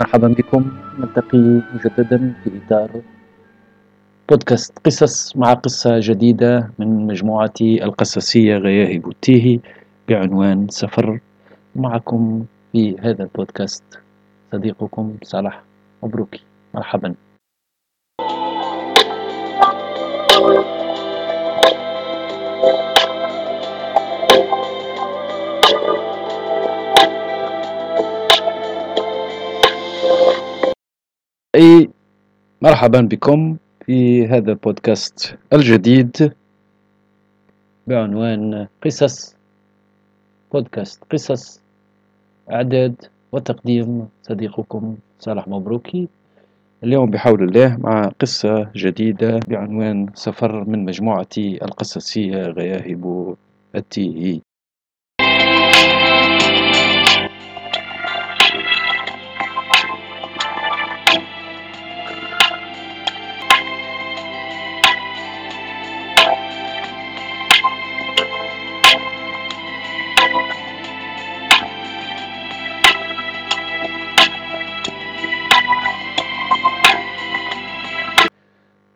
[0.00, 0.70] مرحبا بكم.
[0.98, 1.38] نلتقي
[1.74, 2.90] مجددا في إطار
[4.28, 9.60] بودكاست قصص مع قصة جديدة من مجموعة القصصية غياهب التيهي
[10.08, 11.20] بعنوان سفر.
[11.76, 13.84] معكم في هذا البودكاست
[14.52, 15.62] صديقكم صالح
[16.02, 16.40] مبروكي.
[16.74, 17.14] مرحبا.
[32.62, 36.32] مرحبا بكم في هذا البودكاست الجديد
[37.86, 39.36] بعنوان قصص
[40.52, 41.60] بودكاست قصص
[42.52, 42.94] إعداد
[43.32, 44.08] وتقديم.
[44.22, 46.08] صديقكم صالح مبروكي
[46.84, 53.34] اليوم بحول الله مع قصة جديدة بعنوان سفر من مجموعة القصصية غياهب
[53.74, 54.40] التيهي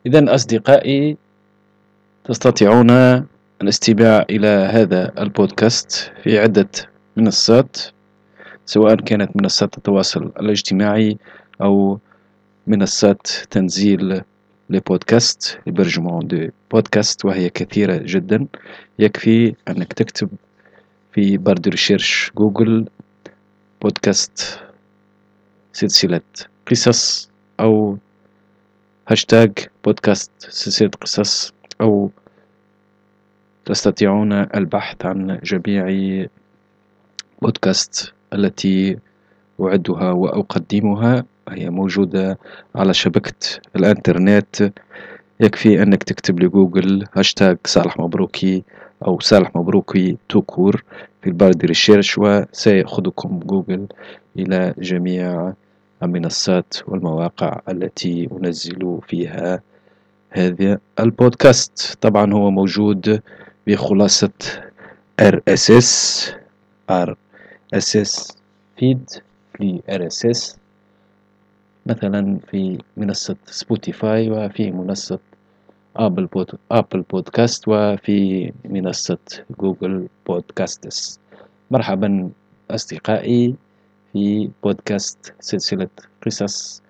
[0.07, 1.17] إذا أصدقائي
[2.25, 2.91] تستطيعون
[3.63, 6.69] الاستماع إلى هذا البودكاست في عدة
[7.17, 7.77] منصات
[8.67, 11.19] سواء كانت منصات التواصل الاجتماعي
[11.63, 11.99] أو
[12.67, 14.23] منصات تنزيل
[14.71, 18.47] لبودكاست l'hébergement de podcast وهي كثيرة جدا.
[18.99, 20.29] يكفي أنك تكتب
[21.13, 22.87] في barre de recherche جوجل
[23.83, 24.61] بودكاست
[25.73, 26.21] سلسلة
[26.71, 27.99] قصص أو
[29.09, 29.53] هاشتاج
[29.85, 32.11] بودكاست سلسلة قصص أو
[33.65, 36.27] تستطيعون البحث عن جميع
[37.43, 38.99] بودكاست التي
[39.61, 42.39] أعدها وأقدمها هي موجودة
[42.75, 43.35] على شبكة
[43.77, 44.73] الإنترنت.
[45.41, 48.65] يكفي أنك تكتب لجوجل هاشتاج صالح مبروكي
[49.07, 50.85] أو صالح مبروكي tout court
[51.23, 53.87] في ال barre de recherche وسيأخذكم جوجل
[54.39, 55.53] إلى جميع
[56.05, 59.63] المنصات والمواقع التي أنزل فيها
[60.31, 61.99] هذا البودكاست.
[62.01, 63.23] طبعا هو موجود
[63.67, 64.31] بخلاصة
[65.23, 65.91] RSS
[66.91, 68.33] RSS
[68.81, 69.21] feed
[69.59, 70.57] في RSS
[71.87, 75.19] مثلا في منصة سبوتيفاي وفي منصة
[75.97, 79.19] أبل بود أبل بودكاست وفي منصة
[79.61, 81.19] جوجل بودكاستس
[81.71, 82.31] مرحبا
[82.71, 83.55] أصدقائي.
[84.15, 85.89] في بودكاست سلسلة
[86.27, 86.83] قصص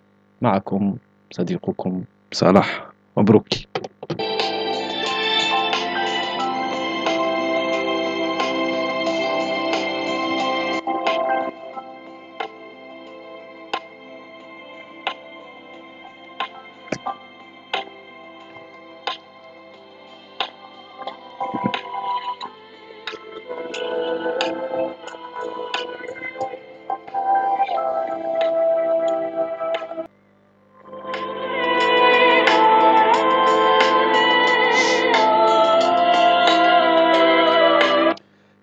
[0.43, 0.97] معكم
[1.31, 2.87] صديقكم صلاح
[3.17, 3.49] مبروك.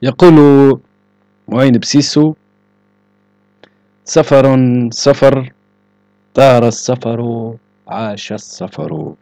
[0.03, 0.79] يقول
[1.47, 2.33] معين بسيسو؟
[4.05, 4.45] سفر
[4.91, 5.51] سفر
[6.33, 7.53] طار السفر
[7.87, 9.13] عاش السفر.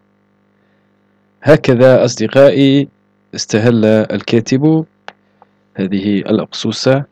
[1.43, 2.87] هكذا أصدقائي
[3.35, 4.85] استهل الكاتب
[5.75, 7.03] هذه الأقصوصة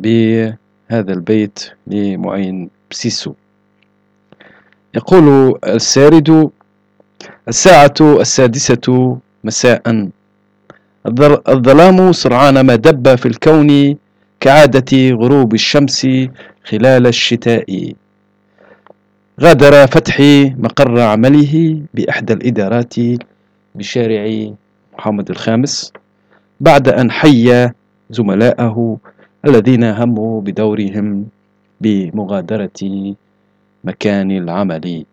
[0.00, 3.32] بهذا البيت لمعين بسيسو.
[4.94, 6.50] يقول السارد
[7.48, 10.10] الساعة السادسة مساء.
[11.06, 13.96] الظلام سرعان ما دب في الكون
[14.40, 16.06] كعادة غروب الشمس
[16.64, 17.92] خلال الشتاء.
[19.40, 22.94] غادر فتحي مقر عمله بإحدى الإدارات
[23.74, 24.50] بشارع
[24.98, 25.92] محمد الخامس
[26.60, 27.70] بعد أن حي
[28.10, 28.96] زملائه
[29.46, 31.26] الذين هموا بدورهم
[31.80, 32.80] بمغادرة
[33.84, 35.04] مكان العمل.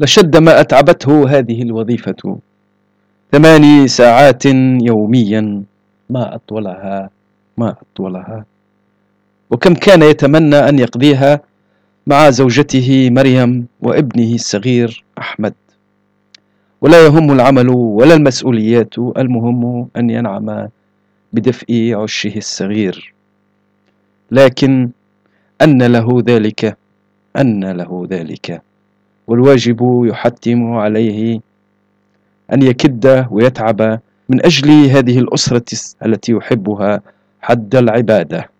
[0.00, 2.38] لشد ما أتعبته هذه الوظيفة.
[3.32, 4.44] ثماني ساعات
[4.90, 5.62] يوميا.
[6.10, 7.10] ما أطولها
[7.56, 8.44] ما أطولها.
[9.50, 11.40] وكم كان يتمنى أن يقضيها
[12.06, 15.54] مع زوجته مريم وابنه الصغير أحمد.
[16.80, 20.68] ولا يهم العمل ولا المسؤوليات المهم أن ينعم
[21.32, 23.14] بدفء عشه الصغير.
[24.30, 24.90] لكن
[25.62, 26.76] أن له ذلك
[27.36, 28.67] أن له ذلك.
[29.28, 31.40] والواجب يحتم عليه
[32.52, 37.00] أن يكد ويتعب من أجل هذه الأسرة التي يحبها
[37.40, 38.50] حد العبادة.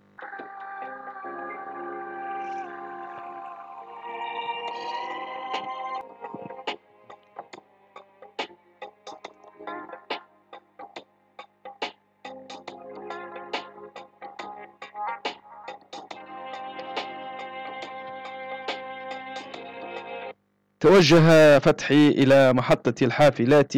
[20.80, 23.72] توجه فتحي إلى محطة الحافلات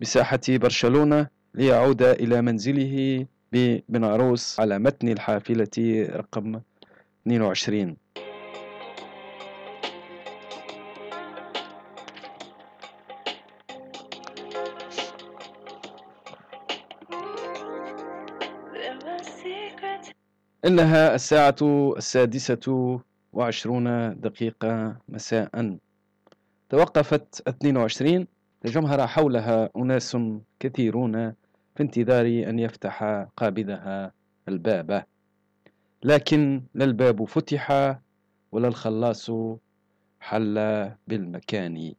[0.00, 6.60] بساحة برشلونة ليعود إلى منزله ببن عروس على متن الحافلة رقم
[7.26, 7.96] 22
[20.64, 21.56] إنها الساعة
[21.96, 23.00] السادسة
[23.32, 25.78] وعشرون دقيقة مساء.
[26.68, 28.26] توقفت 22
[28.60, 30.16] تجمهر حولها أناس
[30.60, 31.30] كثيرون
[31.76, 34.12] في انتظار أن يفتح قابضها
[34.48, 35.04] الباب.
[36.02, 37.96] لكن لا الباب فتح
[38.52, 39.30] ولا الخلاص
[40.20, 40.54] حل
[41.06, 41.94] بالمكان.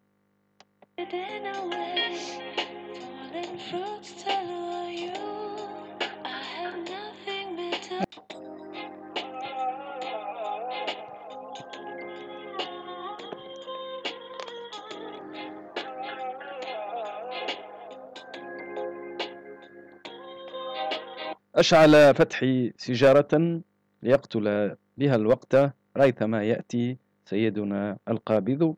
[21.56, 23.62] أشعل فتحي سجارة
[24.04, 28.76] ليقتل بها الوقت ريثما يأتي سيدنا القابض.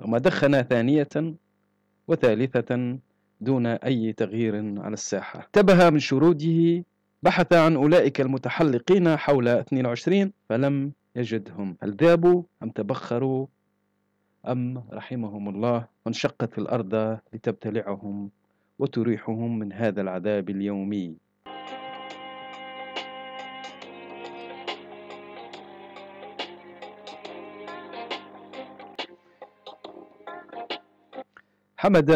[0.00, 1.08] ثم دخن ثانية
[2.08, 2.98] وثالثة
[3.40, 5.40] دون أي تغيير على الساحة.
[5.46, 6.84] انتبه من شروده
[7.22, 11.76] بحث عن أولئك المتحلقين حول 22 فلم يجدهم.
[11.82, 13.46] هل ذابوا أم تبخروا؟
[14.48, 18.30] أم رحمهم الله وانشقت الأرض لتبتلعهم
[18.78, 21.27] وتريحهم من هذا العذاب اليومي.
[31.80, 32.10] حمد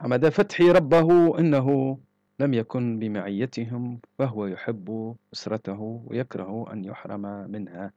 [0.00, 1.98] حمد فتحي ربه إنه
[2.40, 7.92] لم يكن بمعيتهم فهو يحب أسرته ويكره أن يحرم منها.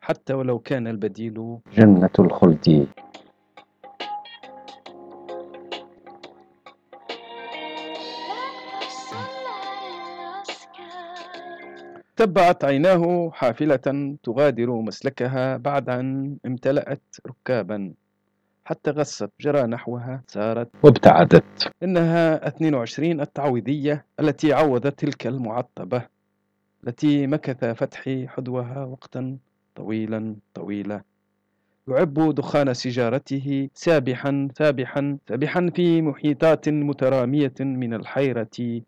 [0.00, 2.86] حتى ولو كان البديل جنة الخلد.
[12.16, 17.94] تبعت عيناه حافلة تغادر مسلكها بعد أن امتلأت ركابا.
[18.64, 20.68] حتى غصت جرى نحوها سارت.
[20.82, 21.72] وابتعدت.
[21.82, 26.06] إنها 22 التعويضية التي عوضت تلك المعطبة
[26.86, 29.36] التي مكث فتحي حدوها وقتا
[29.74, 31.02] طويلا طويلا.
[31.88, 38.82] يعب دخان سيجارته سابحا سابحا سابحا في محيطات مترامية من الحيرة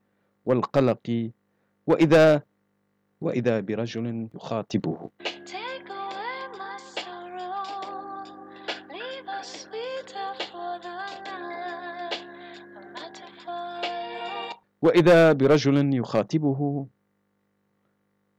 [0.46, 1.30] والقلق
[1.86, 2.42] وإذا
[3.20, 5.10] وإذا برجل يخاطبه.
[14.86, 16.86] وإذا برجل يخاطبه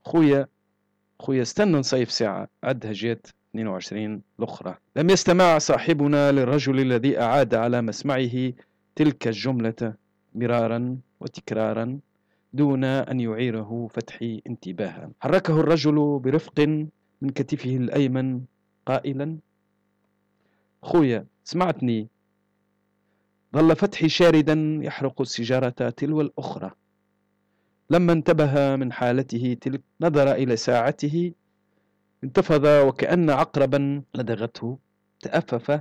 [0.04, 0.46] خويا
[1.18, 7.82] خويا استنى نصيف ساعة عدها جات 22 الأخرى لم يستمع صاحبنا للرجل الذي أعاد على
[7.82, 8.52] مسمعه
[8.96, 9.94] تلك الجملة
[10.34, 11.98] مرارا وتكرارا
[12.52, 15.10] دون أن يعيره فتحي انتباها.
[15.20, 16.60] حركه الرجل برفق
[17.22, 18.40] من كتفه الأيمن
[18.86, 19.38] قائلا
[20.82, 22.08] خويا سمعتني
[23.54, 26.70] ظل فتحي شاردا يحرق السيجارة تلو الأخرى.
[27.90, 31.32] لما انتبه من حالته تلك نظر إلى ساعته
[32.24, 34.78] انتفض وكأن عقربا لدغته
[35.20, 35.80] تأفف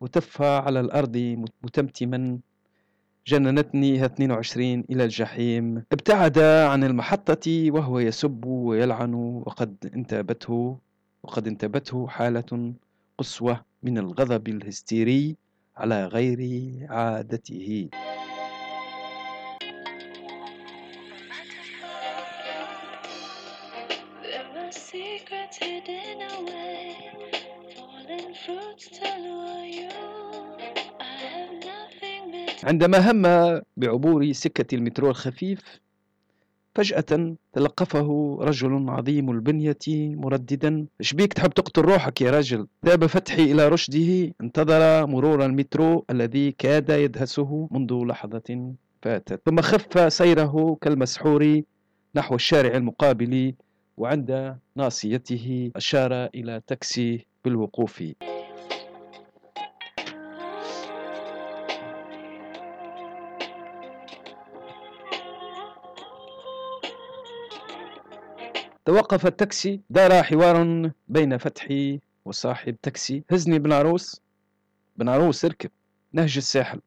[0.00, 1.16] وتف على الأرض
[1.62, 2.38] متمتما.
[3.26, 5.82] جننتني 22 إلى الجحيم.
[5.92, 10.78] ابتعد عن المحطة وهو يسب ويلعن وقد انتابته
[11.22, 12.74] وقد انتابته حالة
[13.18, 15.36] قسوة من الغضب الهستيري.
[15.78, 16.38] على غير
[16.90, 17.88] عادته.
[32.64, 33.22] عندما هم
[33.76, 35.80] بعبور سكة المترو الخفيف
[36.74, 40.86] فجأة تلقفه رجل عظيم البنية مرددا.
[41.00, 46.90] شبيك تحب تقتل روحك يا رجل؟ ذهب فتحي إلى رشده انتظر مرور المترو الذي كاد
[46.90, 49.40] يدهسه منذ لحظة فاتت.
[49.46, 51.62] ثم خف سيره كالمسحور
[52.14, 53.54] نحو الشارع المقابل
[53.96, 58.02] وعند ناصيته أشار إلى تاكسي بالوقوف.
[68.88, 73.24] توقف التاكسي دار حوار بين فتحي وصاحب تاكسي.
[73.30, 74.20] هزني بن عروس
[74.96, 75.70] بن عروس اركب
[76.12, 76.80] نهج الساحل.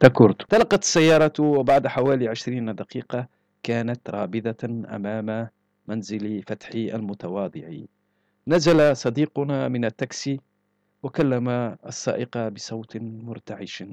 [0.00, 3.28] تكرت تلقت السيارة وبعد حوالي عشرين دقيقة
[3.62, 5.48] كانت رابضة أمام
[5.88, 7.70] منزل فتحي المتواضع.
[8.48, 10.40] نزل صديقنا من التاكسي
[11.02, 11.48] وكلم
[11.86, 13.84] السائق بصوت مرتعش.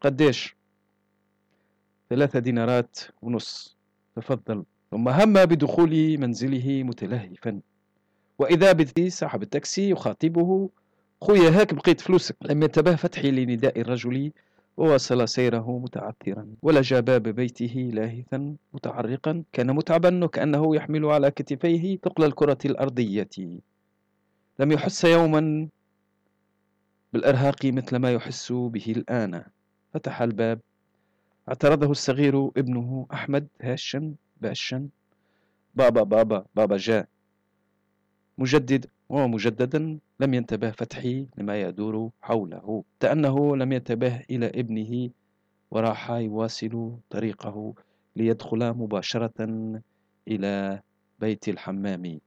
[0.00, 0.56] قديش؟
[2.10, 3.76] ثلاثة دينارات ونص.
[4.16, 4.64] تفضل.
[4.94, 7.60] ثم هم بدخول منزله متلهفا.
[8.38, 10.70] وإذا به صاحب التاكسي يخاطبه
[11.20, 12.36] خويا هاك بقيت فلوسك.
[12.42, 14.32] لم ينتبه فتحي لنداء الرجل
[14.76, 16.46] وواصل سيره متعثرا.
[16.62, 19.42] ولجا باب بيته لاهثا متعرقا.
[19.52, 23.60] كان متعبا وكأنه يحمل على كتفيه ثقل الكرة الأرضية.
[24.58, 25.68] لم يحس يوما
[27.12, 29.44] بالإرهاق مثل ما يحس به الآن.
[29.94, 30.60] فتح الباب.
[31.48, 34.88] اعترضه الصغير ابنه أحمد هاشا باشا
[35.74, 37.08] بابا بابا بابا جاء.
[38.38, 42.84] مجدد ومجددا لم ينتبه فتحي لما يدور حوله.
[43.00, 45.10] كأنه لم ينتبه إلى ابنه
[45.70, 47.74] وراح يواصل طريقه
[48.16, 49.38] ليدخل مباشرة
[50.28, 50.80] إلى
[51.20, 52.20] بيت الحمام.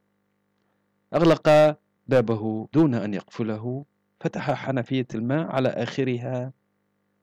[1.13, 3.85] أغلق بابه دون أن يقفله
[4.19, 6.51] فتح حنفية الماء على آخرها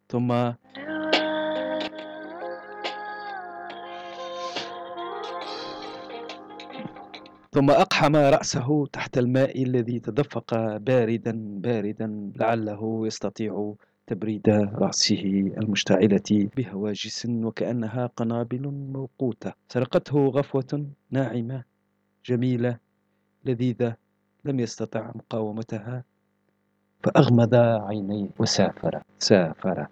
[0.09, 0.53] ثم
[7.55, 13.75] ثم أقحم رأسه تحت الماء الذي تدفق باردا باردا لعله يستطيع
[14.07, 15.23] تبريد رأسه
[15.59, 19.53] المشتعلة بهواجس وكأنها قنابل موقوتة.
[19.69, 21.65] سرقته غفوة ناعمة
[22.27, 22.79] جميلة
[23.45, 23.97] لذيذة
[24.45, 26.05] لم يستطع مقاومتها
[27.03, 29.87] فأغمض عينيه وسافر سافر.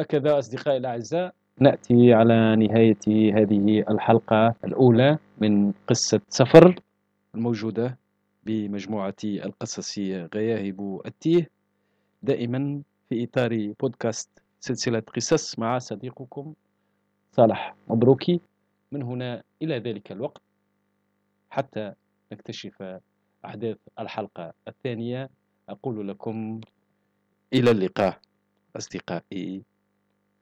[0.00, 6.80] هكذا أصدقائي الأعزاء نأتي على نهاية هذه الحلقة الأولى من قصة سفر
[7.34, 7.98] الموجودة
[8.44, 9.98] بمجموعة القصص
[10.34, 11.50] غياهب التيه.
[12.22, 14.28] دائما في إطار بودكاست
[14.60, 16.54] سلسلة قصص مع صديقكم
[17.32, 18.40] صالح مبروكي.
[18.92, 20.42] من هنا إلى ذلك الوقت
[21.50, 21.92] حتى
[22.32, 22.98] نكتشف
[23.44, 25.30] أحداث الحلقة الثانية.
[25.68, 26.60] أقول لكم
[27.52, 28.18] إلى اللقاء
[28.76, 29.62] أصدقائي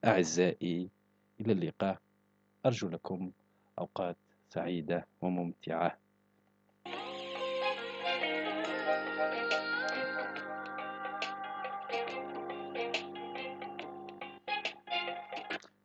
[0.05, 0.89] أعزائي
[1.41, 1.97] إلى اللقاء.
[2.65, 3.31] أرجو لكم
[3.79, 4.17] أوقات
[4.49, 5.97] سعيدة وممتعة.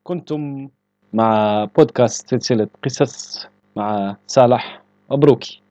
[0.02, 0.68] كنتم
[1.12, 5.63] مع بودكاست سلسلة قصص مع صالح مبروكي